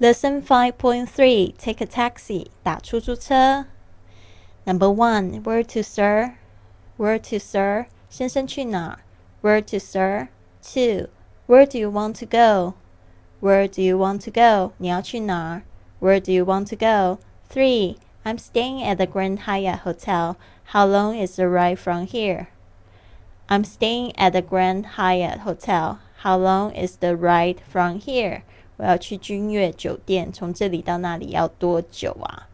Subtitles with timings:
[0.00, 3.66] Lesson 5.3 Take a taxi 打出租车
[4.64, 6.34] Number 1 Where to sir?
[6.96, 7.86] Where to sir?
[8.08, 8.98] 先生去哪儿
[9.42, 10.28] Where to sir?
[10.62, 11.08] 2
[11.46, 12.74] Where do you want to go?
[13.40, 14.72] Where do you want to go?
[14.78, 15.62] 你要去哪儿
[16.00, 17.18] Where do you want to go?
[17.48, 20.36] 3 I'm staying at the Grand Hyatt Hotel.
[20.72, 22.48] How long is the ride from here?
[23.50, 25.98] I'm staying at the Grand Hyatt Hotel.
[26.22, 28.42] How long is the ride from here?
[28.78, 32.48] 我要去君悦酒店，从这里到那里要多久啊？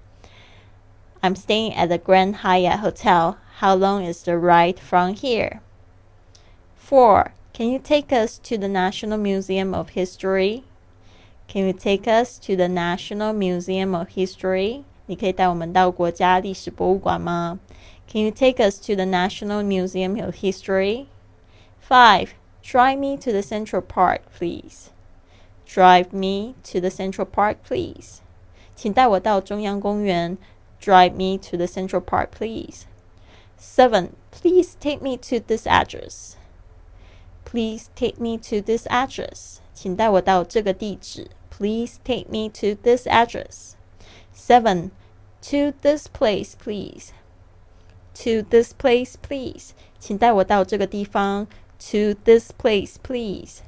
[1.23, 3.37] I'm staying at the Grand Hyatt Hotel.
[3.61, 5.61] How long is the ride from here?
[6.77, 7.33] Four.
[7.53, 10.63] Can you take us to the National Museum of History?
[11.47, 14.85] Can you take us to the National Museum of History?
[15.07, 17.59] 你可以带我们到国家历史博物馆吗？
[18.11, 21.07] Can you take us to the National Museum of History?
[21.87, 22.31] Five.
[22.63, 24.91] Drive me to the Central Park, please.
[25.67, 28.21] Drive me to the Central Park, please.
[28.75, 30.37] 请带我到中央公园。
[30.81, 32.87] Drive me to the Central Park, please.
[33.59, 34.13] Seven.
[34.31, 36.37] Please take me to this address.
[37.45, 39.59] Please take me to this address.
[39.75, 41.29] 请带我到这个地址。
[41.51, 43.75] Please take me to this address.
[44.35, 44.91] Seven.
[45.43, 47.11] To this place, please.
[48.15, 49.71] To this place, please.
[49.99, 51.47] 请带我到这个地方。
[51.91, 53.61] To this place, please.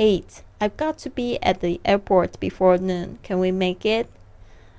[0.00, 0.42] Eight.
[0.60, 3.18] I've got to be at the airport before noon.
[3.22, 4.06] Can we make it?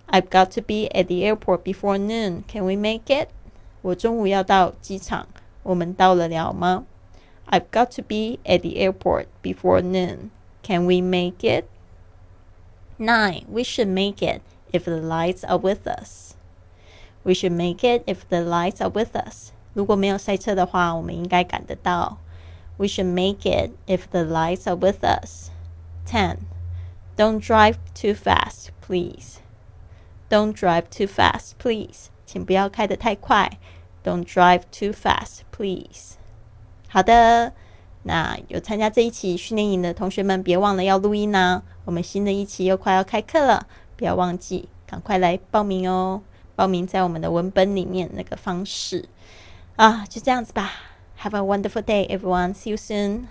[0.10, 2.44] I've got to be at the airport before noon.
[2.48, 3.30] Can we make it?
[3.82, 5.28] 我中午要到机场，
[5.64, 6.86] 我们到了了吗？
[7.50, 10.32] I've got to be at the airport before noon.
[10.64, 11.66] Can we make it?
[12.98, 13.46] Nine.
[13.50, 16.34] We should make it if the lights are with us.
[17.24, 19.52] We should make it if the lights are with us.
[19.74, 22.18] 如果没有塞车的话，我们应该赶得到。
[22.79, 25.51] We should make it if the lights are with us.
[26.07, 26.39] 10.
[27.17, 29.39] Don't drive too fast, please.
[30.29, 32.07] Don't drive too fast, please.
[32.25, 33.59] 请不要开得太快。
[34.03, 36.15] Don't drive too fast, please.
[36.89, 37.53] 好的，
[38.03, 41.63] 那有参加这一期训练营的同学们，别忘了要录音呢。
[41.85, 43.67] 我们新的一期又快要开课了，
[43.97, 46.23] 不要忘记，赶快来报名哦！
[46.57, 49.09] 报名在我们的文本里面那个方式
[49.77, 50.73] 啊，就这样子吧。
[51.23, 52.53] Have a wonderful day, everyone.
[52.53, 53.29] See you soon.